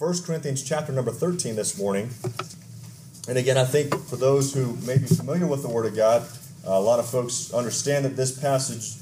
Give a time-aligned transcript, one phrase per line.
[0.00, 2.08] 1 Corinthians chapter number 13 this morning.
[3.28, 6.22] And again, I think for those who may be familiar with the Word of God,
[6.66, 8.96] uh, a lot of folks understand that this passage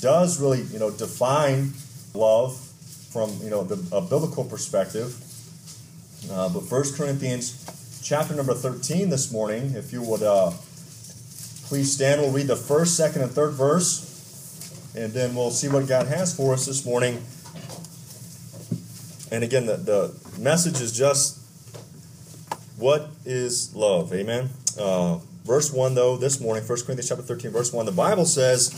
[0.00, 1.72] does really, you know, define
[2.14, 5.16] love from, you know, the, a biblical perspective.
[6.30, 10.52] Uh, but 1 Corinthians chapter number 13 this morning, if you would uh,
[11.66, 15.88] please stand, we'll read the first, second, and third verse, and then we'll see what
[15.88, 17.24] God has for us this morning.
[19.32, 21.40] And again, the, the message is just
[22.76, 24.12] what is love?
[24.12, 24.50] Amen.
[24.78, 28.70] Uh, verse 1, though, this morning, 1 Corinthians chapter 13, verse 1, the Bible says,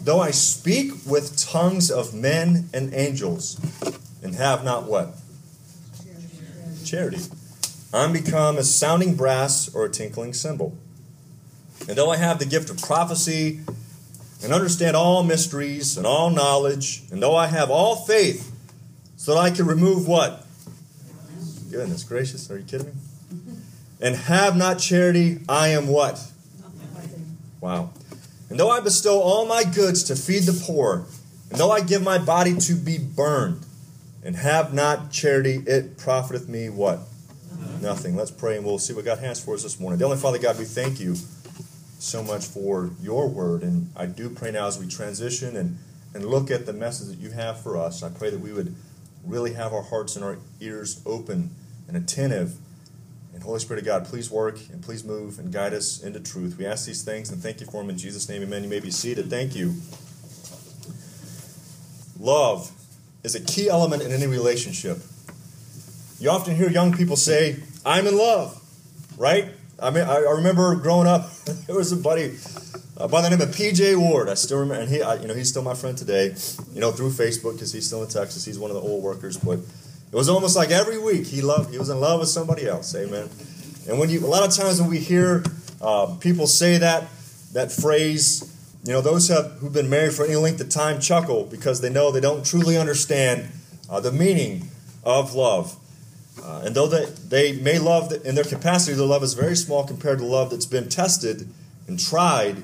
[0.00, 3.58] Though I speak with tongues of men and angels,
[4.22, 5.14] and have not what?
[6.84, 7.18] Charity.
[7.92, 10.76] I'm become a sounding brass or a tinkling cymbal.
[11.88, 13.60] And though I have the gift of prophecy
[14.42, 18.52] and understand all mysteries and all knowledge, and though I have all faith,
[19.16, 20.43] so that I can remove what?
[21.74, 22.92] Goodness gracious, are you kidding me?
[24.00, 26.24] And have not charity, I am what?
[27.60, 27.90] Wow.
[28.48, 31.04] And though I bestow all my goods to feed the poor,
[31.50, 33.66] and though I give my body to be burned,
[34.22, 37.00] and have not charity, it profiteth me what?
[37.82, 38.14] Nothing.
[38.14, 39.98] Let's pray and we'll see what God has for us this morning.
[39.98, 41.16] Dear Father God, we thank you
[41.98, 43.64] so much for your word.
[43.64, 45.76] And I do pray now as we transition and,
[46.14, 48.76] and look at the message that you have for us, I pray that we would
[49.26, 51.50] really have our hearts and our ears open
[51.88, 52.56] and attentive.
[53.32, 56.56] And Holy Spirit of God, please work and please move and guide us into truth.
[56.56, 58.42] We ask these things and thank you for them in Jesus' name.
[58.42, 58.62] Amen.
[58.62, 59.28] You may be seated.
[59.28, 59.74] Thank you.
[62.18, 62.70] Love
[63.24, 64.98] is a key element in any relationship.
[66.20, 68.62] You often hear young people say, I'm in love,
[69.18, 69.48] right?
[69.82, 71.30] I mean, I remember growing up,
[71.66, 72.36] there was a buddy
[72.96, 74.28] uh, by the name of PJ Ward.
[74.28, 76.34] I still remember, and he, I, you know, he's still my friend today.
[76.72, 78.44] You know, through Facebook because he's still in Texas.
[78.44, 79.58] He's one of the old workers, but
[80.14, 82.94] it was almost like every week he loved, he was in love with somebody else.
[82.94, 83.28] Amen.
[83.88, 85.42] And when you, a lot of times when we hear
[85.82, 87.08] uh, people say that
[87.52, 88.48] that phrase,
[88.84, 91.90] you know, those have, who've been married for any length of time chuckle because they
[91.90, 93.48] know they don't truly understand
[93.90, 94.68] uh, the meaning
[95.02, 95.76] of love.
[96.40, 99.84] Uh, and though they, they may love in their capacity, their love is very small
[99.84, 101.48] compared to love that's been tested
[101.88, 102.62] and tried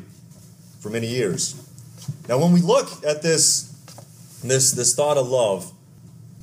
[0.79, 1.57] for many years.
[2.29, 3.73] Now, when we look at this,
[4.45, 5.73] this, this thought of love,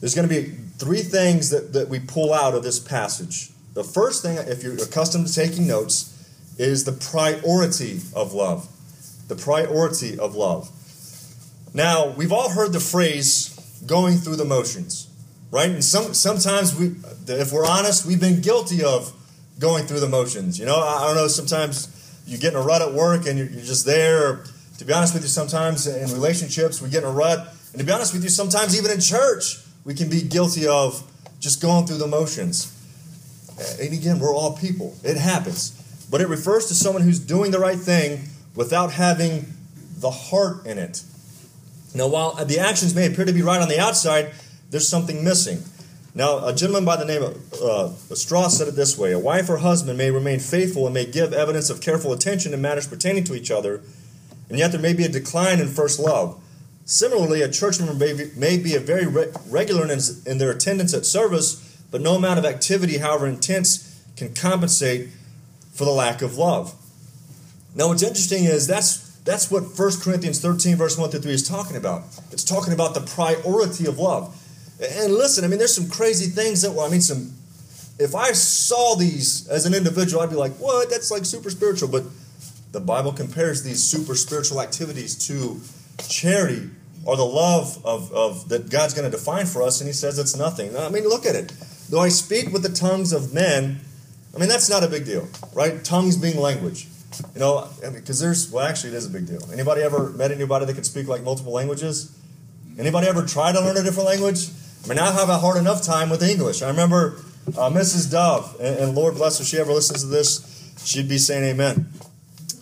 [0.01, 3.49] there's going to be three things that, that we pull out of this passage.
[3.73, 6.13] The first thing, if you're accustomed to taking notes,
[6.57, 8.67] is the priority of love.
[9.27, 10.69] The priority of love.
[11.73, 13.53] Now, we've all heard the phrase
[13.85, 15.07] going through the motions,
[15.51, 15.69] right?
[15.69, 16.95] And some, sometimes we,
[17.27, 19.13] if we're honest, we've been guilty of
[19.59, 20.57] going through the motions.
[20.57, 21.93] You know, I, I don't know, sometimes
[22.25, 24.43] you get in a rut at work and you're, you're just there.
[24.79, 27.53] To be honest with you, sometimes in relationships we get in a rut.
[27.73, 31.01] And to be honest with you, sometimes even in church we can be guilty of
[31.39, 32.73] just going through the motions.
[33.79, 34.93] And again, we're all people.
[35.01, 35.71] It happens.
[36.11, 39.45] But it refers to someone who's doing the right thing without having
[39.97, 41.03] the heart in it.
[41.95, 44.33] Now, while the actions may appear to be right on the outside,
[44.71, 45.63] there's something missing.
[46.13, 47.61] Now, a gentleman by the name of
[48.11, 51.05] uh, Strauss said it this way A wife or husband may remain faithful and may
[51.05, 53.81] give evidence of careful attention in matters pertaining to each other,
[54.49, 56.41] and yet there may be a decline in first love.
[56.87, 61.05] Similarly, a church member may be, a very re- regular in, in their attendance at
[61.05, 65.09] service, but no amount of activity, however intense, can compensate
[65.73, 66.73] for the lack of love.
[67.75, 71.45] Now, what's interesting is that's that's what 1 Corinthians 13, verse 1 through 3 is
[71.45, 72.03] talking about.
[72.31, 74.33] It's talking about the priority of love.
[74.79, 77.33] And listen, I mean, there's some crazy things that, well, I mean, some,
[77.99, 80.89] if I saw these as an individual, I'd be like, what?
[80.89, 81.89] That's like super spiritual.
[81.89, 82.05] But
[82.71, 85.59] the Bible compares these super spiritual activities to
[86.07, 86.69] charity
[87.07, 90.19] or the love of, of that God's going to define for us, and He says
[90.19, 90.75] it's nothing.
[90.77, 91.53] I mean, look at it.
[91.89, 93.79] Though I speak with the tongues of men,
[94.35, 95.83] I mean, that's not a big deal, right?
[95.83, 96.87] Tongues being language.
[97.33, 99.39] You know, because there's, well, actually, it is a big deal.
[99.53, 102.15] Anybody ever met anybody that can speak like multiple languages?
[102.77, 104.49] Anybody ever tried to learn a different language?
[104.83, 106.61] I mean, I have a hard enough time with English.
[106.61, 107.15] I remember
[107.47, 108.11] uh, Mrs.
[108.11, 111.87] Dove, and, and, Lord bless her, she ever listens to this, she'd be saying amen.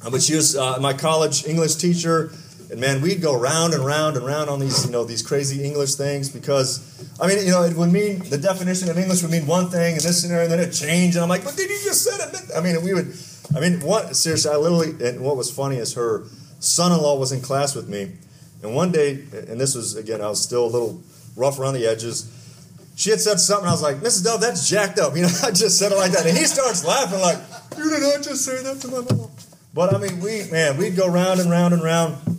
[0.03, 2.31] Uh, but she was uh, my college English teacher,
[2.75, 5.63] and man, we'd go round and round and round on these, you know, these crazy
[5.63, 9.31] English things because, I mean, you know, it would mean the definition of English would
[9.31, 11.69] mean one thing in this scenario, and then it changed, and I'm like, but did
[11.69, 12.51] you just said it?
[12.53, 13.15] I mean, we would,
[13.55, 16.25] I mean, what seriously, I literally, and what was funny is her
[16.59, 18.11] son-in-law was in class with me,
[18.61, 21.01] and one day, and this was again, I was still a little
[21.37, 22.29] rough around the edges.
[22.97, 23.69] She had said something.
[23.69, 24.25] I was like, Mrs.
[24.25, 25.13] Dove, that's jacked up.
[25.15, 26.25] You know, I just said it like that.
[26.25, 27.37] And he starts laughing like,
[27.77, 29.29] you did not just say that to my mom.
[29.73, 32.34] But I mean, we, man, we'd go round and round and round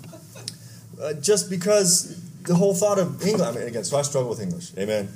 [1.01, 3.47] uh, just because the whole thought of English.
[3.47, 4.73] I mean, again, so I struggle with English.
[4.79, 5.09] Amen.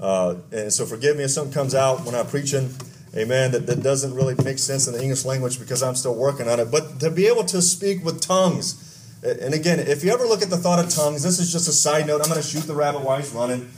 [0.00, 2.74] Uh, and so forgive me if something comes out when I'm preaching,
[3.16, 6.48] amen, that, that doesn't really make sense in the English language because I'm still working
[6.48, 6.70] on it.
[6.70, 8.80] But to be able to speak with tongues,
[9.22, 11.72] and again, if you ever look at the thought of tongues, this is just a
[11.72, 12.20] side note.
[12.20, 13.70] I'm going to shoot the rabbit while he's running.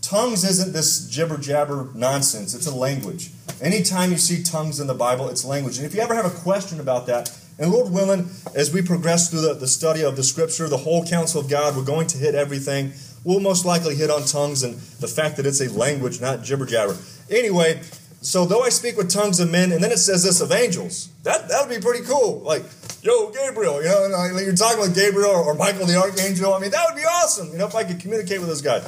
[0.00, 3.30] Tongues isn't this jibber jabber nonsense, it's a language.
[3.60, 5.78] Anytime you see tongues in the Bible, it's language.
[5.78, 9.30] And if you ever have a question about that, and Lord willing, as we progress
[9.30, 12.18] through the, the study of the scripture, the whole counsel of God, we're going to
[12.18, 12.92] hit everything.
[13.22, 16.66] We'll most likely hit on tongues and the fact that it's a language, not jibber
[16.66, 16.96] jabber.
[17.30, 17.80] Anyway,
[18.20, 21.10] so though I speak with tongues of men, and then it says this of angels,
[21.22, 22.40] that that would be pretty cool.
[22.40, 22.64] Like,
[23.02, 26.54] yo, Gabriel, you know, you're talking with Gabriel or Michael the archangel.
[26.54, 27.52] I mean, that would be awesome.
[27.52, 28.82] You know, if I could communicate with those guys.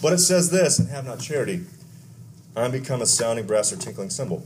[0.00, 1.64] But it says this, and have not charity,
[2.56, 4.44] I'm become a sounding brass or tinkling cymbal.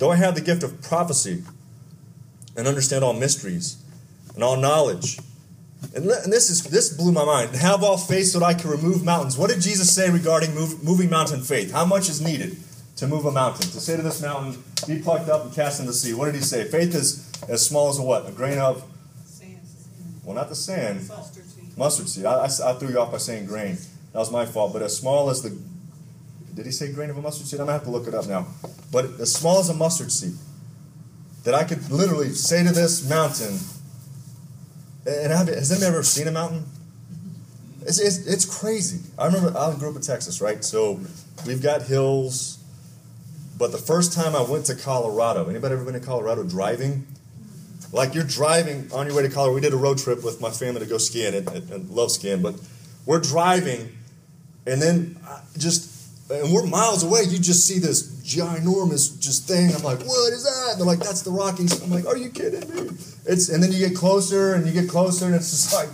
[0.00, 1.44] Though I have the gift of prophecy
[2.56, 3.76] and understand all mysteries
[4.34, 5.18] and all knowledge,
[5.94, 7.54] and, this is this blew my mind.
[7.54, 9.36] Have all faith so that I can remove mountains.
[9.36, 11.70] What did Jesus say regarding move, moving mountain faith?
[11.70, 12.56] How much is needed
[12.96, 13.68] to move a mountain?
[13.70, 16.14] To say to this mountain, be plucked up and cast into the sea.
[16.14, 16.64] What did he say?
[16.64, 18.26] Faith is as small as a what?
[18.26, 18.82] A grain of
[19.26, 19.60] sand.
[20.24, 21.08] Well, not the sand.
[21.08, 21.76] Mustard seed.
[21.76, 22.24] Mustard seed.
[22.24, 23.76] I, I, I threw you off by saying grain.
[24.12, 24.72] That was my fault.
[24.72, 25.58] But as small as the
[26.54, 27.60] did he say grain of a mustard seed?
[27.60, 28.46] I'm gonna have to look it up now.
[28.92, 30.34] But as small as a mustard seed,
[31.44, 33.58] that I could literally say to this mountain,
[35.06, 36.64] and have, has anybody ever seen a mountain?
[37.82, 39.00] It's, it's, it's crazy.
[39.18, 40.62] I remember I grew up in Texas, right?
[40.62, 41.00] So
[41.46, 42.58] we've got hills.
[43.58, 47.06] But the first time I went to Colorado, anybody ever been to Colorado driving?
[47.92, 49.54] Like you're driving on your way to Colorado.
[49.54, 52.10] We did a road trip with my family to go skiing and, and, and love
[52.10, 52.42] skiing.
[52.42, 52.54] But
[53.06, 53.92] we're driving,
[54.66, 55.18] and then
[55.58, 55.99] just
[56.30, 57.22] and we're miles away.
[57.22, 59.74] You just see this ginormous just thing.
[59.74, 60.72] I'm like, what is that?
[60.72, 61.82] And they're like, that's the Rockies.
[61.82, 62.90] I'm like, are you kidding me?
[63.26, 65.88] It's and then you get closer and you get closer and it's just like,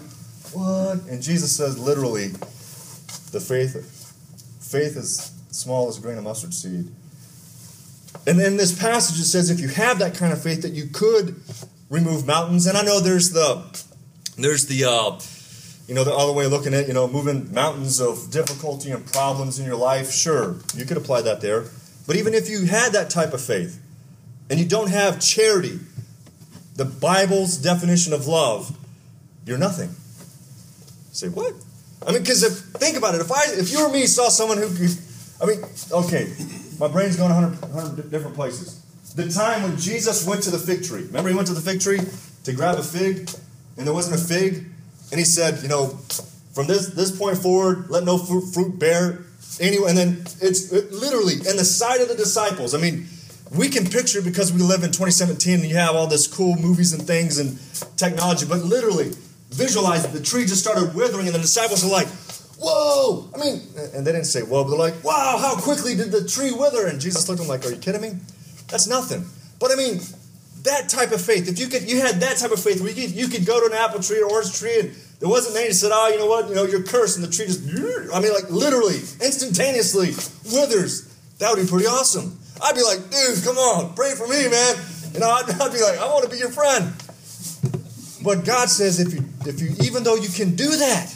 [0.52, 1.08] what?
[1.10, 2.28] And Jesus says literally,
[3.32, 3.74] the faith,
[4.60, 6.90] faith is small as a grain of mustard seed.
[8.26, 10.86] And then this passage, it says if you have that kind of faith that you
[10.86, 11.40] could
[11.90, 12.66] remove mountains.
[12.66, 13.62] And I know there's the
[14.36, 15.18] there's the uh,
[15.86, 19.06] you know, the other way of looking at, you know, moving mountains of difficulty and
[19.06, 21.64] problems in your life, sure, you could apply that there.
[22.06, 23.80] But even if you had that type of faith
[24.50, 25.78] and you don't have charity,
[26.74, 28.76] the Bible's definition of love,
[29.44, 29.90] you're nothing.
[31.12, 31.54] say, what?
[32.06, 34.58] I mean, because if think about it, if I if you or me saw someone
[34.58, 34.66] who,
[35.40, 36.32] I mean, okay,
[36.78, 38.82] my brain's going 100, 100 different places.
[39.14, 41.04] The time when Jesus went to the fig tree.
[41.04, 42.00] Remember, he went to the fig tree
[42.44, 43.30] to grab a fig,
[43.78, 44.66] and there wasn't a fig,
[45.10, 45.98] and he said, you know,
[46.52, 49.24] from this this point forward, let no fruit, fruit bear
[49.60, 49.90] anyway.
[49.90, 52.74] And then it's it literally in the sight of the disciples.
[52.74, 53.06] I mean,
[53.54, 56.92] we can picture because we live in 2017 and you have all this cool movies
[56.92, 57.58] and things and
[57.96, 59.12] technology, but literally
[59.50, 60.12] visualize it.
[60.12, 62.08] The tree just started withering, and the disciples are like,
[62.58, 63.62] "Whoa!" I mean,
[63.94, 65.38] and they didn't say "whoa," but they're like, "Wow!
[65.38, 68.00] How quickly did the tree wither?" And Jesus looked at them like, "Are you kidding
[68.00, 68.16] me?
[68.68, 69.24] That's nothing."
[69.58, 70.00] But I mean,
[70.66, 71.48] that type of faith.
[71.48, 73.60] If you could, you had that type of faith where you could, you could go
[73.60, 76.26] to an apple tree or orange tree and there wasn't many said, oh, you know
[76.26, 77.64] what, you know, you're cursed, and the tree just,
[78.12, 80.08] I mean, like literally, instantaneously
[80.52, 81.12] withers.
[81.38, 82.38] That would be pretty awesome.
[82.62, 84.76] I'd be like, dude, come on, pray for me, man.
[85.14, 86.92] You know, I'd, I'd be like, I want to be your friend.
[88.22, 91.14] But God says, if you, if you, even though you can do that,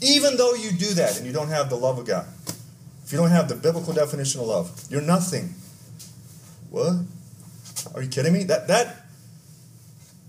[0.00, 2.26] even though you do that and you don't have the love of God,
[3.04, 5.54] if you don't have the biblical definition of love, you're nothing.
[6.70, 7.02] What?
[7.94, 8.44] Are you kidding me?
[8.44, 9.06] That that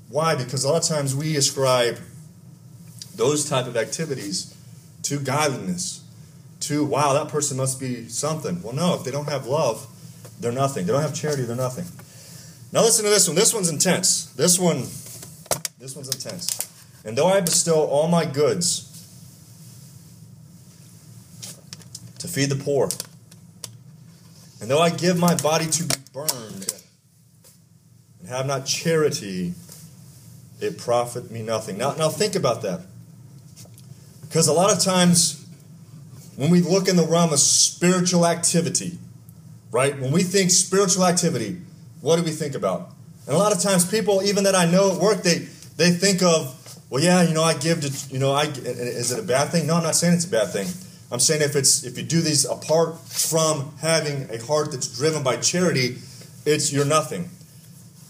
[0.10, 0.36] why?
[0.36, 2.00] Because a lot of times we ascribe
[3.16, 4.56] those type of activities
[5.04, 6.04] to godliness,
[6.62, 8.62] to wow, that person must be something.
[8.63, 9.86] Well, no, if they don't have love,
[10.39, 10.86] they're nothing.
[10.86, 11.86] They don't have charity, they're nothing.
[12.72, 13.36] Now listen to this one.
[13.36, 14.25] This one's intense.
[14.34, 14.82] This one,
[15.80, 16.68] this one's intense.
[17.04, 18.86] And though I bestow all my goods
[22.20, 22.89] to feed the poor,
[24.62, 26.74] and though I give my body to be burned,
[28.30, 29.54] have not charity,
[30.62, 31.78] it profit me nothing.
[31.78, 32.82] Now, now think about that.
[34.22, 35.46] Because a lot of times,
[36.36, 39.00] when we look in the realm of spiritual activity,
[39.72, 40.00] right?
[40.00, 41.58] When we think spiritual activity,
[42.02, 42.92] what do we think about?
[43.26, 46.22] And a lot of times, people, even that I know at work, they they think
[46.22, 46.56] of,
[46.90, 49.66] well, yeah, you know, I give to, you know, I is it a bad thing?
[49.66, 50.68] No, I'm not saying it's a bad thing.
[51.12, 55.24] I'm saying if it's if you do these apart from having a heart that's driven
[55.24, 55.98] by charity,
[56.46, 57.30] it's you're nothing.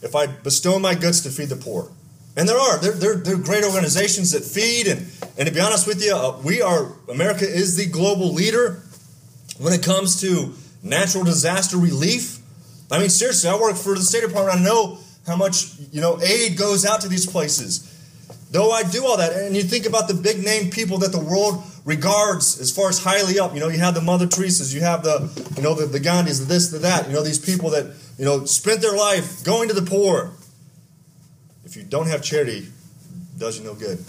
[0.01, 1.91] If I bestow my goods to feed the poor,
[2.39, 2.79] and there are.
[2.79, 4.88] There, there, there are great organizations that feed.
[4.88, 8.82] And, and to be honest with you, uh, we are, America is the global leader
[9.58, 12.39] when it comes to natural disaster relief.
[12.91, 14.62] I mean, seriously, I work for the State Department.
[14.62, 17.86] I know how much, you know, aid goes out to these places.
[18.51, 21.20] Though I do all that, and you think about the big name people that the
[21.20, 23.53] world regards as far as highly up.
[23.53, 26.39] You know, you have the Mother Teresa's, you have the, you know, the, the Gandhis,
[26.39, 27.08] the this, the that.
[27.08, 30.31] You know, these people that, you know, spent their life going to the poor.
[31.65, 34.00] If you don't have charity, it does you no good.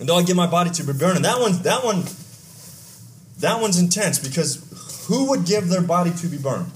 [0.00, 2.02] And though I give my body to be burned, and that one, that one,
[3.38, 6.70] that one's intense because who would give their body to be burned?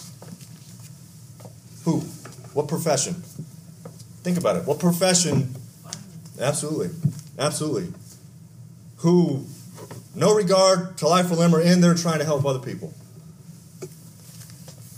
[1.85, 2.01] Who?
[2.55, 3.15] What profession?
[4.23, 4.67] Think about it.
[4.67, 5.55] What profession?
[6.41, 6.91] Absolutely.
[7.39, 7.93] Absolutely.
[8.99, 9.47] Who,
[10.19, 12.93] no regard to life or limb, are in there trying to help other people.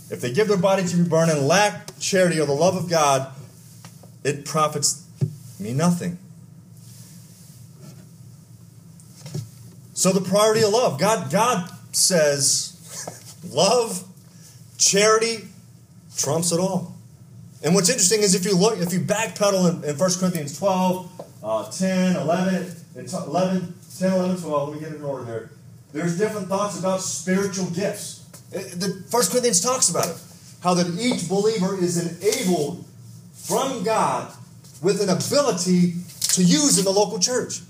[0.09, 2.89] If they give their body to be burned and lack charity or the love of
[2.89, 3.31] God,
[4.23, 5.05] it profits
[5.59, 6.17] me nothing.
[9.93, 10.99] So the priority of love.
[10.99, 14.03] God, God says love,
[14.77, 15.47] charity
[16.17, 16.95] trumps it all.
[17.63, 21.21] And what's interesting is if you look, if you backpedal in, in 1 Corinthians 12,
[21.43, 25.51] uh, 10, 11, 11, 10, 11, 12, let me get in order there.
[25.93, 28.25] There's different thoughts about spiritual gifts.
[28.51, 30.17] It, the First Corinthians talks about it.
[30.63, 32.83] How that each believer is enabled
[33.33, 34.33] from God
[34.81, 35.93] with an ability
[36.33, 37.61] to use in the local church.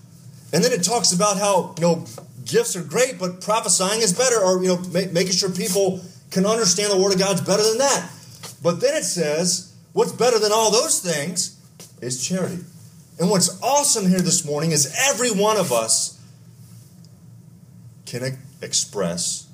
[0.53, 2.05] And then it talks about how, you know,
[2.45, 6.45] gifts are great, but prophesying is better, or, you know, ma- making sure people can
[6.45, 8.09] understand the Word of God's better than that.
[8.63, 11.59] But then it says, what's better than all those things
[12.01, 12.59] is charity.
[13.19, 16.20] And what's awesome here this morning is every one of us
[18.11, 19.47] can express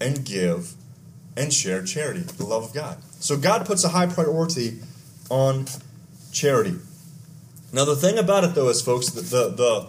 [0.00, 0.74] and give
[1.36, 3.02] and share charity, the love of God.
[3.20, 4.78] So God puts a high priority
[5.30, 5.66] on
[6.32, 6.76] charity.
[7.72, 9.86] Now the thing about it though is folks, the the the,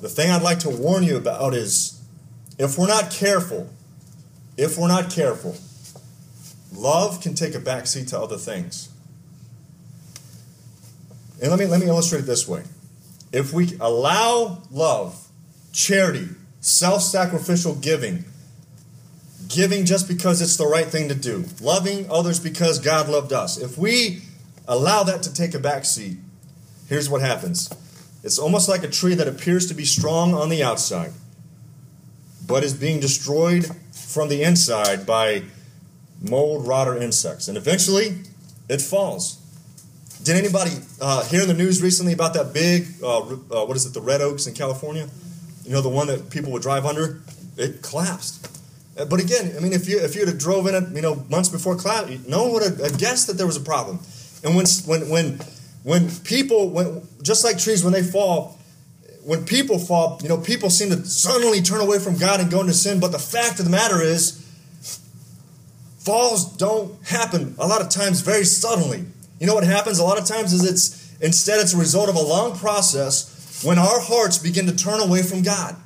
[0.00, 2.00] the thing I'd like to warn you about is
[2.58, 3.70] if we're not careful,
[4.56, 5.56] if we're not careful,
[6.72, 8.88] Love can take a backseat to other things.
[11.40, 12.64] And let me, let me illustrate it this way.
[13.32, 15.28] If we allow love,
[15.72, 16.28] charity,
[16.68, 18.24] self sacrificial giving,
[19.48, 23.58] giving just because it's the right thing to do, loving others because God loved us,
[23.58, 24.22] if we
[24.66, 26.18] allow that to take a backseat,
[26.88, 27.70] here's what happens
[28.22, 31.12] it's almost like a tree that appears to be strong on the outside,
[32.46, 35.44] but is being destroyed from the inside by
[36.20, 37.46] mold, rot, or insects.
[37.46, 38.22] And eventually,
[38.68, 39.36] it falls.
[40.22, 43.86] Did anybody uh, hear in the news recently about that big, uh, uh, what is
[43.86, 45.08] it, the red oaks in California?
[45.68, 47.20] You know, the one that people would drive under?
[47.58, 48.48] It collapsed.
[48.98, 51.26] Uh, but again, I mean, if you if you had drove in it, you know,
[51.28, 53.98] months before collapse, no one would have guessed that there was a problem.
[54.42, 55.40] And when when when
[55.82, 58.58] when people, when just like trees, when they fall,
[59.24, 62.62] when people fall, you know, people seem to suddenly turn away from God and go
[62.62, 62.98] into sin.
[62.98, 64.42] But the fact of the matter is,
[65.98, 69.04] falls don't happen a lot of times very suddenly.
[69.38, 72.16] You know what happens a lot of times is it's instead it's a result of
[72.16, 75.76] a long process when our hearts begin to turn away from God.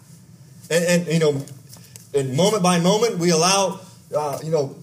[0.70, 1.44] And, and you know,
[2.14, 3.80] and moment by moment we allow
[4.14, 4.76] uh, you know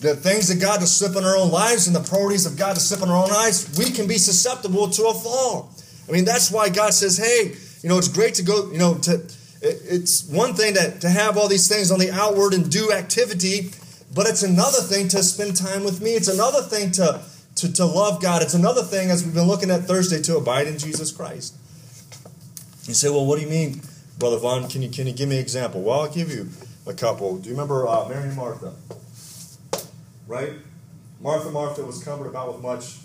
[0.00, 2.74] the things of God to slip in our own lives and the priorities of God
[2.74, 5.72] to slip in our own eyes, we can be susceptible to a fall.
[6.08, 8.94] I mean, that's why God says, hey, you know, it's great to go, you know,
[8.98, 9.26] to
[9.62, 13.70] it's one thing to, to have all these things on the outward and do activity,
[14.14, 16.10] but it's another thing to spend time with me.
[16.10, 17.22] It's another thing to,
[17.56, 18.42] to, to love God.
[18.42, 21.56] It's another thing, as we've been looking at Thursday, to abide in Jesus Christ.
[22.86, 23.80] You say, well, what do you mean,
[24.16, 24.68] Brother Vaughn?
[24.68, 25.82] Can you, can you give me an example?
[25.82, 26.48] Well, I'll give you
[26.86, 27.36] a couple.
[27.38, 28.74] Do you remember uh, Mary and Martha?
[30.28, 30.52] Right?
[31.20, 32.98] Martha, Martha was covered about with much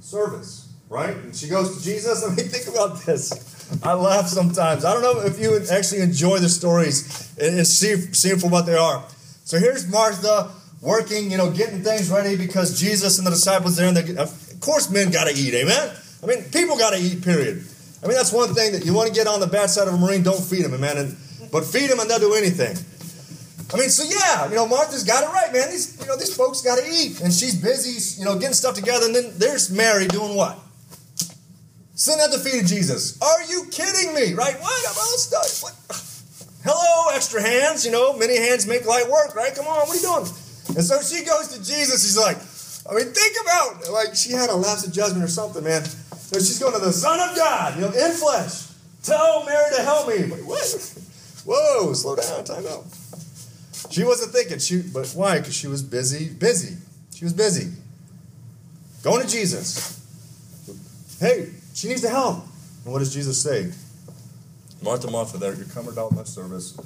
[0.00, 1.16] service, right?
[1.16, 2.22] And she goes to Jesus.
[2.26, 3.82] I mean, think about this.
[3.82, 4.84] I laugh sometimes.
[4.84, 8.76] I don't know if you actually enjoy the stories and see, see for what they
[8.76, 9.02] are.
[9.44, 10.50] So here's Martha
[10.82, 14.90] working, you know, getting things ready because Jesus and the disciples there, and of course,
[14.90, 15.96] men got to eat, amen.
[16.22, 17.22] I mean, people got to eat.
[17.24, 17.64] Period.
[18.06, 19.94] I mean, that's one thing that you want to get on the bad side of
[19.94, 20.22] a marine.
[20.22, 20.96] Don't feed him, amen.
[20.96, 21.16] And,
[21.50, 22.78] but feed him and they'll do anything.
[23.74, 25.72] I mean, so yeah, you know, Martha's got it right, man.
[25.72, 28.76] These, you know, these folks got to eat, and she's busy, you know, getting stuff
[28.76, 29.06] together.
[29.06, 30.56] And then there's Mary doing what?
[31.96, 33.20] Sitting at the feet of Jesus.
[33.20, 34.34] Are you kidding me?
[34.34, 34.54] Right?
[34.54, 34.88] What?
[34.88, 35.64] I'm all stuff.
[35.64, 35.74] What?
[36.62, 37.84] Hello, extra hands.
[37.84, 39.52] You know, many hands make light work, right?
[39.52, 40.30] Come on, what are you doing?
[40.78, 42.06] And so she goes to Jesus.
[42.06, 42.38] She's like,
[42.88, 45.82] I mean, think about like she had a lapse of judgment or something, man.
[46.26, 48.66] So she's going to the Son of God, you know, in flesh.
[49.04, 50.24] Tell Mary to help me.
[50.44, 50.98] What?
[51.46, 52.84] Whoa, slow down, time out.
[53.90, 54.58] She wasn't thinking.
[54.58, 55.38] She, but why?
[55.38, 56.28] Because she was busy.
[56.28, 56.76] Busy.
[57.14, 57.72] She was busy.
[59.04, 60.02] Going to Jesus.
[61.20, 62.42] Hey, she needs the help.
[62.84, 63.72] And what does Jesus say?
[64.82, 66.76] Martha, Martha, there, you're coming about my service.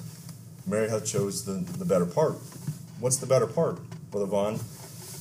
[0.67, 2.35] Mary hath chose the, the better part.
[2.99, 3.79] What's the better part,
[4.11, 4.55] Brother Vaughn?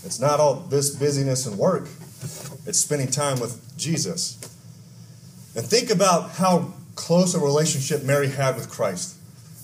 [0.03, 1.87] It's not all this busyness and work.
[2.67, 4.37] It's spending time with Jesus.
[5.55, 9.15] And think about how close a relationship Mary had with Christ.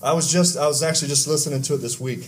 [0.01, 2.27] I was just I was actually just listening to it this week,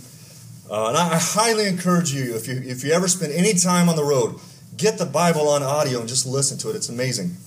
[0.69, 3.89] uh, and I, I highly encourage you if you if you ever spend any time
[3.89, 4.39] on the road,
[4.77, 6.75] get the Bible on audio and just listen to it.
[6.75, 7.37] It's amazing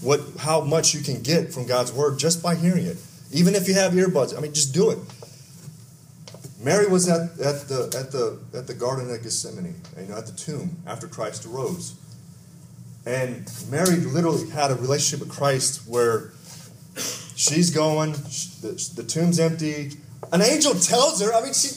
[0.00, 2.96] what how much you can get from God's word just by hearing it.
[3.32, 4.98] Even if you have earbuds, I mean, just do it.
[6.60, 10.26] Mary was at, at the at the at the Garden of Gethsemane, you know, at
[10.26, 11.94] the tomb after Christ arose.
[13.08, 16.32] And Mary literally had a relationship with Christ where
[17.36, 19.92] she's going, the, the tomb's empty.
[20.30, 21.70] An angel tells her, I mean, she,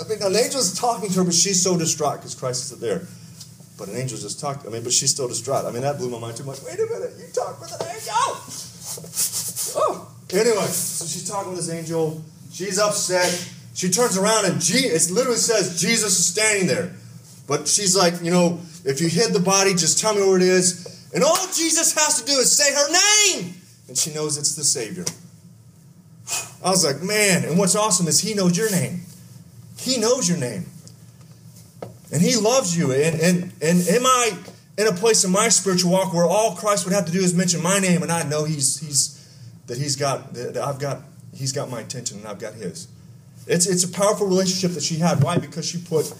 [0.00, 3.02] I mean, an angel's talking to her, but she's so distraught because Christ isn't there.
[3.76, 5.64] But an angel just talked, I mean, but she's still distraught.
[5.64, 6.62] I mean, that blew my mind too much.
[6.62, 8.14] Wait a minute, you talk with an angel!
[9.74, 12.22] Oh, anyway, so she's talking with this angel.
[12.52, 13.26] She's upset.
[13.74, 16.94] She turns around and it literally says Jesus is standing there.
[17.48, 20.42] But she's like, you know, if you hid the body, just tell me where it
[20.42, 21.10] is.
[21.14, 23.54] And all Jesus has to do is say her name.
[23.86, 25.04] And she knows it's the Savior.
[26.64, 27.44] I was like, man.
[27.44, 29.02] And what's awesome is he knows your name.
[29.78, 30.66] He knows your name.
[32.10, 32.92] And he loves you.
[32.92, 34.32] And, and, and am I
[34.78, 37.34] in a place in my spiritual walk where all Christ would have to do is
[37.34, 39.14] mention my name and I know he's, he's
[39.66, 41.02] that he's got, that I've got,
[41.34, 42.88] he's got my attention and I've got his.
[43.46, 45.22] It's, it's a powerful relationship that she had.
[45.22, 45.36] Why?
[45.36, 46.14] Because she put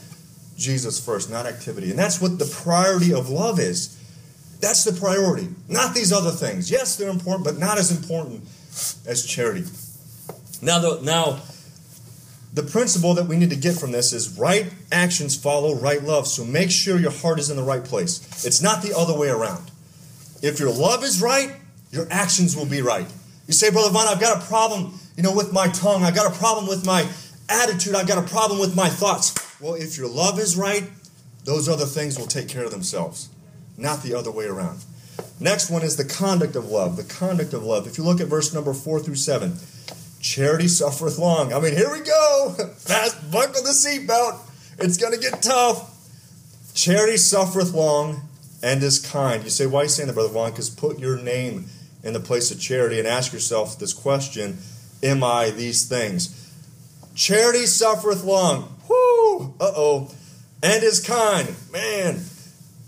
[0.59, 1.91] Jesus first, not activity.
[1.91, 3.95] And that's what the priority of love is.
[4.61, 6.69] That's the priority, not these other things.
[6.69, 8.43] Yes, they're important, but not as important
[9.07, 9.65] as charity.
[10.61, 11.41] Now, the, now,
[12.53, 16.27] the principle that we need to get from this is right actions follow right love.
[16.27, 18.45] So make sure your heart is in the right place.
[18.45, 19.71] It's not the other way around.
[20.43, 21.55] If your love is right,
[21.93, 23.07] your actions will be right.
[23.47, 26.03] You say, Brother Vaughn, I've got a problem, you know, with my tongue.
[26.03, 27.09] I've got a problem with my
[27.49, 27.95] attitude.
[27.95, 29.48] I've got a problem with my thoughts.
[29.61, 30.85] Well, if your love is right,
[31.45, 33.29] those other things will take care of themselves,
[33.77, 34.85] not the other way around.
[35.41, 36.97] Next one is the conduct of love.
[36.97, 37.87] The conduct of love.
[37.87, 39.57] If you look at verse number four through seven,
[40.21, 41.53] charity suffereth long.
[41.53, 42.55] I mean, here we go.
[42.79, 44.39] Fast, buckle the seatbelt.
[44.79, 45.95] It's going to get tough.
[46.75, 48.29] Charity suffereth long
[48.63, 49.43] and is kind.
[49.43, 50.51] You say, why are you saying that, Brother Vaughn?
[50.51, 51.67] Because put your name
[52.05, 54.59] in the place of charity and ask yourself this question
[55.03, 56.53] Am I these things?
[57.15, 58.78] Charity suffereth long.
[59.61, 60.11] Uh oh.
[60.63, 61.55] And is kind.
[61.73, 62.21] Man.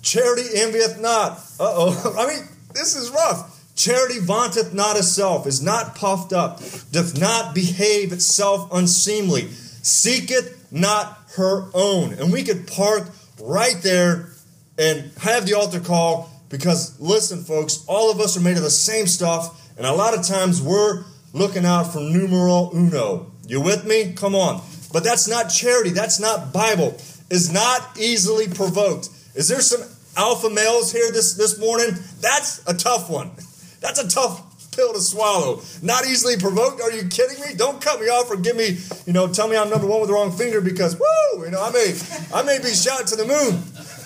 [0.03, 1.33] Charity envieth not.
[1.59, 2.15] Uh oh.
[2.19, 3.57] I mean, this is rough.
[3.77, 6.59] Charity vaunteth not itself, is not puffed up,
[6.93, 12.13] doth not behave itself unseemly, seeketh not her own.
[12.15, 13.09] And we could park
[13.41, 14.29] right there
[14.77, 18.71] and have the altar call because, listen, folks, all of us are made of the
[18.71, 23.33] same stuff, and a lot of times we're looking out for numero uno.
[23.47, 24.13] You with me?
[24.13, 24.63] Come on.
[24.93, 25.91] But that's not charity.
[25.91, 26.97] That's not Bible.
[27.31, 29.09] Is not easily provoked.
[29.35, 29.83] Is there some
[30.17, 31.91] alpha males here this, this morning?
[32.21, 33.31] That's a tough one.
[33.81, 35.63] That's a tough pill to swallow.
[35.83, 36.81] Not easily provoked.
[36.83, 37.55] Are you kidding me?
[37.57, 40.09] Don't cut me off or give me, you know, tell me I'm number one with
[40.09, 41.95] the wrong finger because woo, you know, I may
[42.35, 43.63] I may be shot to the moon.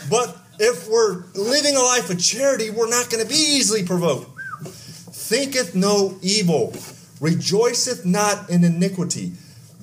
[0.09, 4.31] But if we're living a life of charity, we're not going to be easily provoked.
[4.65, 6.75] Thinketh no evil,
[7.21, 9.33] rejoiceth not in iniquity,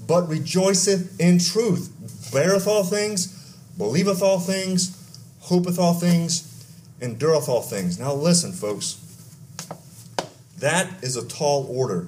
[0.07, 4.97] but rejoiceth in truth, beareth all things, believeth all things,
[5.41, 6.65] hopeth all things,
[7.01, 7.99] endureth all things.
[7.99, 8.97] Now listen, folks.
[10.59, 12.07] That is a tall order.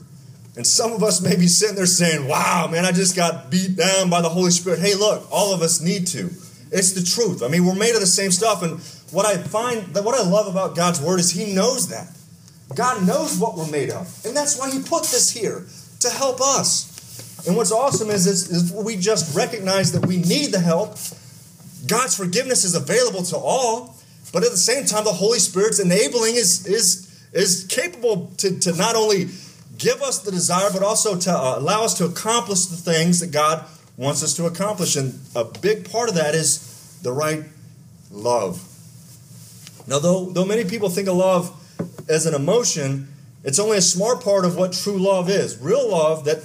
[0.55, 3.75] And some of us may be sitting there saying, wow, man, I just got beat
[3.75, 4.79] down by the Holy Spirit.
[4.79, 6.29] Hey, look, all of us need to.
[6.71, 7.41] It's the truth.
[7.41, 8.61] I mean, we're made of the same stuff.
[8.61, 8.79] And
[9.11, 12.07] what I find, what I love about God's Word is He knows that.
[12.75, 14.07] God knows what we're made of.
[14.25, 15.65] And that's why He put this here
[16.01, 16.92] to help us.
[17.45, 20.97] And what's awesome is, is, is we just recognize that we need the help.
[21.87, 23.95] God's forgiveness is available to all.
[24.31, 28.75] But at the same time, the Holy Spirit's enabling is, is is capable to, to
[28.75, 29.29] not only
[29.77, 33.31] give us the desire, but also to uh, allow us to accomplish the things that
[33.31, 33.65] God
[33.97, 34.95] wants us to accomplish.
[34.95, 37.43] And a big part of that is the right
[38.11, 38.61] love.
[39.87, 41.51] Now, though, though many people think of love
[42.07, 43.07] as an emotion,
[43.43, 45.57] it's only a small part of what true love is.
[45.57, 46.43] Real love, that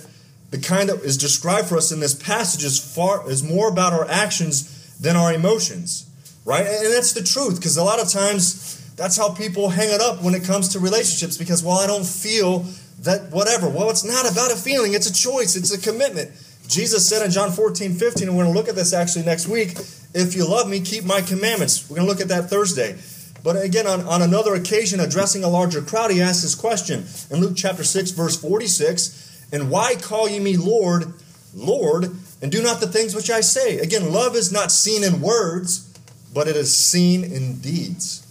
[0.50, 3.92] the kind that is described for us in this passage, is far is more about
[3.92, 6.08] our actions than our emotions,
[6.44, 6.66] right?
[6.66, 10.22] And that's the truth, because a lot of times that's how people hang it up
[10.22, 12.64] when it comes to relationships because, well, I don't feel
[13.02, 13.68] that whatever.
[13.68, 16.30] Well, it's not about a feeling, it's a choice, it's a commitment.
[16.66, 19.48] Jesus said in John 14, 15, and we're going to look at this actually next
[19.48, 19.76] week
[20.14, 21.88] if you love me, keep my commandments.
[21.88, 22.98] We're going to look at that Thursday.
[23.44, 27.40] But again, on, on another occasion, addressing a larger crowd, he asked this question in
[27.40, 31.14] Luke chapter 6, verse 46 And why call ye me Lord,
[31.54, 33.78] Lord, and do not the things which I say?
[33.78, 35.92] Again, love is not seen in words,
[36.32, 38.24] but it is seen in deeds.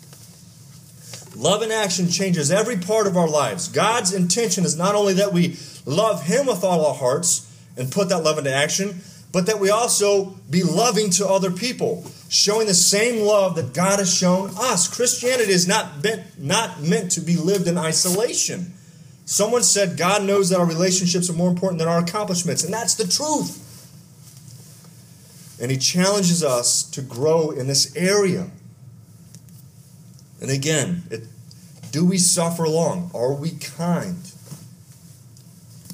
[1.35, 3.67] Love in action changes every part of our lives.
[3.67, 7.43] God's intention is not only that we love Him with all our hearts
[7.77, 9.01] and put that love into action,
[9.31, 13.99] but that we also be loving to other people, showing the same love that God
[13.99, 14.87] has shown us.
[14.87, 16.03] Christianity is not
[16.39, 18.73] not meant to be lived in isolation.
[19.27, 22.95] Someone said God knows that our relationships are more important than our accomplishments, and that's
[22.95, 23.61] the truth.
[25.61, 28.49] And He challenges us to grow in this area.
[30.39, 31.25] And again, it,
[31.91, 33.11] do we suffer long?
[33.13, 34.31] Are we kind?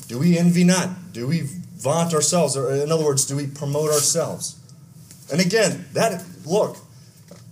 [0.08, 1.12] Do we envy not?
[1.12, 1.41] Do we
[1.78, 2.56] vaunt ourselves?
[2.56, 4.60] Or in other words, do we promote ourselves?
[5.32, 6.78] And again, that look,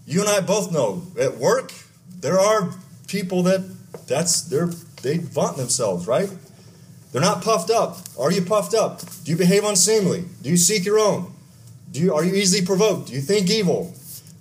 [0.06, 1.74] you and I both know at work
[2.20, 2.76] there are
[3.08, 3.62] people that
[4.06, 4.70] that's their
[5.02, 6.30] they vaunt themselves, right?
[7.12, 7.98] They're not puffed up.
[8.18, 9.02] Are you puffed up?
[9.24, 10.26] Do you behave unseemly?
[10.42, 11.34] Do you seek your own?
[11.92, 13.08] Do you are you easily provoked?
[13.08, 13.94] Do you think evil?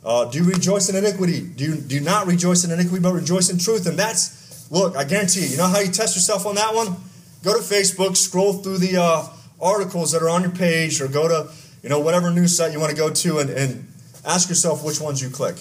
[0.05, 1.41] Uh, do you rejoice in iniquity?
[1.43, 3.87] Do you do not rejoice in iniquity, but rejoice in truth?
[3.87, 5.49] And that's look, I guarantee you.
[5.49, 6.97] You know how you test yourself on that one?
[7.43, 9.27] Go to Facebook, scroll through the uh,
[9.61, 12.79] articles that are on your page, or go to you know whatever news site you
[12.79, 13.93] want to go to, and, and
[14.25, 15.57] ask yourself which ones you click.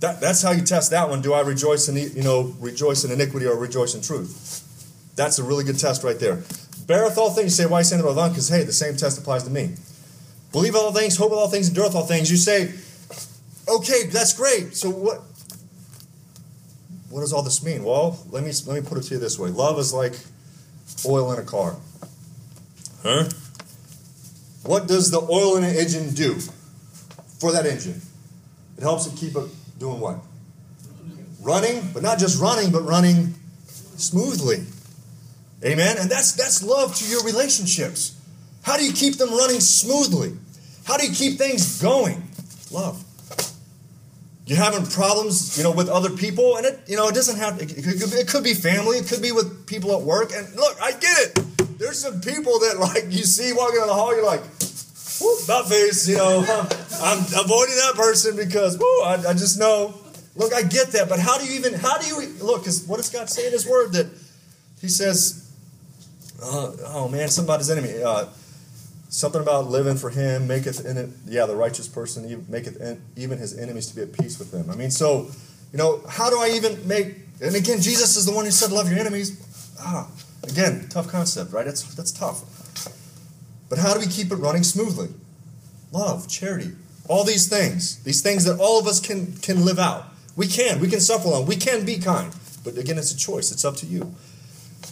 [0.00, 1.22] That, that's how you test that one.
[1.22, 4.62] Do I rejoice in you know rejoice in iniquity or rejoice in truth?
[5.16, 6.42] That's a really good test right there.
[6.86, 7.58] Beareth all things.
[7.58, 8.28] You say, why saying about that?
[8.28, 9.74] Because hey, the same test applies to me.
[10.52, 12.30] Believe all things, hope all things, endureth all things.
[12.30, 12.72] You say,
[13.68, 14.76] okay, that's great.
[14.76, 15.22] So what?
[17.08, 17.82] What does all this mean?
[17.82, 20.18] Well, let me let me put it to you this way: Love is like
[21.06, 21.76] oil in a car.
[23.02, 23.24] Huh?
[24.64, 26.34] What does the oil in an engine do
[27.38, 28.02] for that engine?
[28.76, 30.18] It helps it keep it doing what?
[31.40, 33.34] Running, but not just running, but running
[33.96, 34.64] smoothly.
[35.64, 35.96] Amen.
[35.98, 38.20] And that's that's love to your relationships.
[38.62, 40.32] How do you keep them running smoothly?
[40.84, 42.22] How do you keep things going?
[42.70, 43.02] Love.
[44.46, 47.60] You're having problems, you know, with other people, and it, you know, it doesn't have.
[47.60, 48.98] It could, it could be family.
[48.98, 50.30] It could be with people at work.
[50.32, 51.78] And look, I get it.
[51.78, 54.14] There's some people that like you see walking down the hall.
[54.14, 54.42] You're like,
[55.20, 56.08] whoop, about face.
[56.08, 56.38] You know,
[57.02, 59.94] I'm, avoiding that person because, whoo, I, I just know.
[60.34, 61.74] Look, I get that, but how do you even?
[61.74, 62.62] How do you look?
[62.62, 64.06] Because what does God say in His Word that
[64.80, 65.50] He says,
[66.42, 68.26] uh, "Oh man, somebody's enemy." Uh,
[69.08, 72.76] Something about living for him maketh in it, yeah, the righteous person maketh
[73.16, 74.68] even his enemies to be at peace with them.
[74.68, 75.30] I mean, so,
[75.72, 78.72] you know, how do I even make, and again, Jesus is the one who said,
[78.72, 79.40] love your enemies.
[79.80, 80.10] Ah,
[80.42, 81.64] again, tough concept, right?
[81.64, 82.42] That's, that's tough.
[83.68, 85.08] But how do we keep it running smoothly?
[85.92, 86.72] Love, charity,
[87.08, 90.06] all these things, these things that all of us can, can live out.
[90.36, 92.34] We can, we can suffer long, we can be kind.
[92.64, 94.14] But again, it's a choice, it's up to you.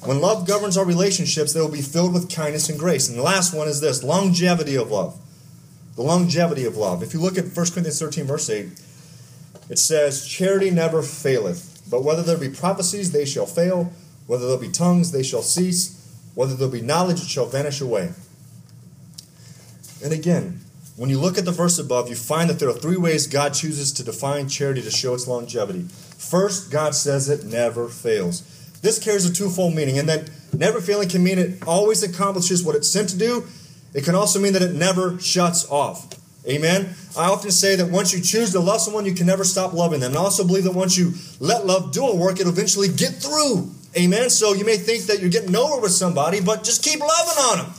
[0.04, 3.08] When love governs our relationships, they will be filled with kindness and grace.
[3.08, 5.18] And the last one is this longevity of love.
[5.96, 7.02] The longevity of love.
[7.02, 8.66] If you look at 1 Corinthians 13, verse 8,
[9.70, 13.92] it says, Charity never faileth, but whether there be prophecies, they shall fail.
[14.26, 16.00] Whether there be tongues, they shall cease.
[16.34, 18.12] Whether there be knowledge, it shall vanish away.
[20.04, 20.60] And again,
[20.96, 23.54] when you look at the verse above, you find that there are three ways God
[23.54, 25.86] chooses to define charity to show its longevity.
[25.88, 28.42] First, God says it never fails.
[28.82, 32.76] This carries a twofold meaning, and that never failing can mean it always accomplishes what
[32.76, 33.46] it's sent to do.
[33.94, 36.06] It can also mean that it never shuts off.
[36.46, 36.94] Amen.
[37.16, 40.00] I often say that once you choose to love someone, you can never stop loving
[40.00, 40.10] them.
[40.10, 43.14] And I also believe that once you let love do a work, it'll eventually get
[43.14, 43.70] through.
[43.96, 44.28] Amen.
[44.28, 47.58] So you may think that you're getting nowhere with somebody, but just keep loving on
[47.58, 47.74] them.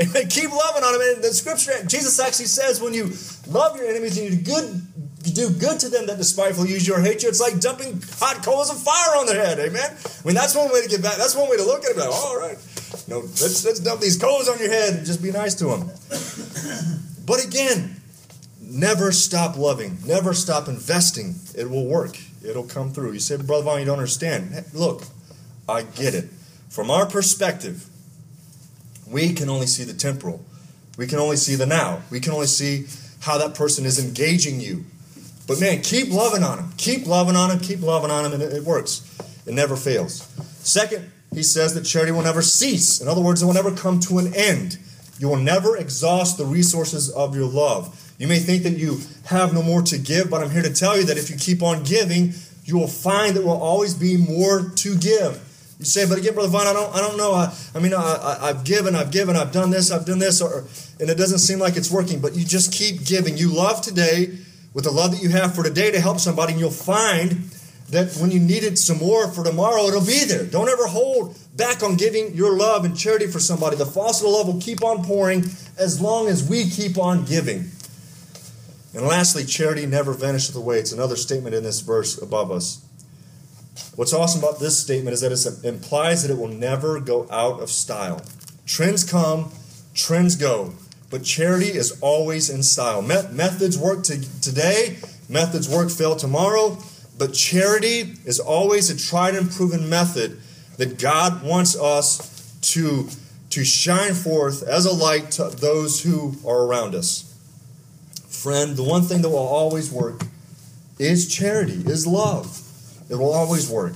[0.00, 0.28] Amen.
[0.28, 1.02] Keep loving on them.
[1.14, 3.12] And the scripture, Jesus actually says, when you
[3.48, 4.82] love your enemies and you do good
[5.24, 7.30] you do good to them that despiteful use you or hate you.
[7.30, 9.58] It's like dumping hot coals of fire on their head.
[9.58, 9.90] Amen.
[9.90, 11.16] I mean, that's one way to get back.
[11.16, 11.96] That's one way to look at it.
[11.96, 12.58] Like, all right,
[13.08, 15.90] know, let's let's dump these coals on your head and just be nice to them.
[17.26, 18.02] But again,
[18.60, 19.96] never stop loving.
[20.04, 21.36] Never stop investing.
[21.56, 22.18] It will work.
[22.46, 23.12] It'll come through.
[23.12, 24.62] You say, Brother Vaughn, you don't understand.
[24.74, 25.04] Look,
[25.66, 26.28] I get it.
[26.68, 27.88] From our perspective,
[29.14, 30.44] we can only see the temporal.
[30.98, 32.02] We can only see the now.
[32.10, 32.86] We can only see
[33.20, 34.86] how that person is engaging you.
[35.46, 36.72] But man, keep loving on him.
[36.78, 37.60] Keep loving on him.
[37.60, 39.16] Keep loving on him, and it, it works.
[39.46, 40.28] It never fails.
[40.58, 43.00] Second, he says that charity will never cease.
[43.00, 44.78] In other words, it will never come to an end.
[45.20, 48.12] You will never exhaust the resources of your love.
[48.18, 50.98] You may think that you have no more to give, but I'm here to tell
[50.98, 52.32] you that if you keep on giving,
[52.64, 55.40] you will find there will always be more to give.
[55.78, 57.32] You say, but again, Brother Vaughn, I don't, I don't know.
[57.32, 60.40] I, I mean, I, I, have given, I've given, I've done this, I've done this,
[60.40, 60.64] or,
[61.00, 62.20] and it doesn't seem like it's working.
[62.20, 63.36] But you just keep giving.
[63.36, 64.38] You love today,
[64.72, 67.50] with the love that you have for today to help somebody, and you'll find
[67.90, 70.44] that when you need it some more for tomorrow, it'll be there.
[70.44, 73.76] Don't ever hold back on giving your love and charity for somebody.
[73.76, 75.44] The faucet of love will keep on pouring
[75.78, 77.70] as long as we keep on giving.
[78.94, 80.78] And lastly, charity never vanishes away.
[80.78, 82.83] It's another statement in this verse above us.
[83.96, 87.60] What's awesome about this statement is that it implies that it will never go out
[87.60, 88.22] of style.
[88.66, 89.52] Trends come,
[89.94, 90.74] trends go,
[91.10, 93.02] but charity is always in style.
[93.02, 96.76] methods work to, today, methods work fail tomorrow,
[97.18, 100.40] but charity is always a tried and proven method
[100.76, 103.08] that God wants us to,
[103.50, 107.30] to shine forth as a light to those who are around us.
[108.26, 110.22] Friend, the one thing that will always work
[110.98, 112.63] is charity, is love.
[113.08, 113.94] It will always work.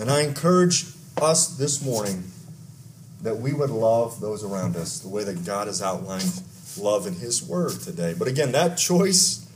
[0.00, 0.86] And I encourage
[1.20, 2.24] us this morning
[3.22, 6.42] that we would love those around us the way that God has outlined
[6.78, 8.14] love in His Word today.
[8.18, 9.46] But again, that choice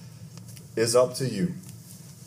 [0.77, 1.55] is up to you.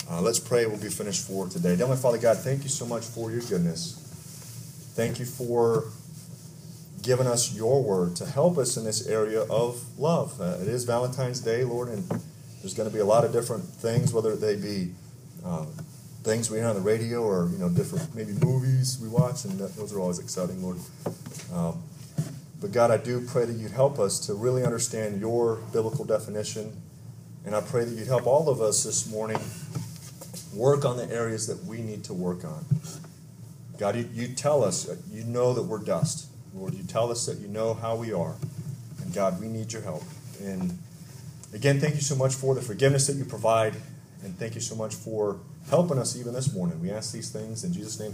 [0.10, 0.66] Uh, let's pray.
[0.66, 1.76] We'll be finished for today.
[1.76, 4.04] Dear Father God, thank you so much for your goodness.
[4.96, 5.86] Thank you for
[7.04, 10.42] giving us your word to help us in this area of love.
[10.42, 12.10] Uh, it is Valentine's Day, Lord, and
[12.62, 14.93] there's going to be a lot of different things, whether they be
[15.46, 15.65] uh,
[16.24, 19.60] things we hear on the radio or you know different maybe movies we watch, and
[19.60, 20.78] that, those are always exciting, Lord.
[21.54, 21.82] Um,
[22.60, 26.82] but God, I do pray that you'd help us to really understand your biblical definition,
[27.46, 29.39] and I pray that you'd help all of us this morning
[30.54, 32.65] work on the areas that we need to work on.
[33.78, 36.28] God, you, you tell us, you know that we're dust.
[36.56, 38.36] Lord, you tell us that you know how we are.
[39.02, 40.04] And God, we need your help.
[40.41, 40.78] And
[41.54, 43.76] again, thank you so much for the forgiveness that you provide.
[44.24, 46.82] And thank you so much for helping us even this morning.
[46.82, 48.14] We ask these things in Jesus' name.